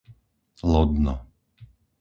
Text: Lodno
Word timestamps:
Lodno 0.71 1.13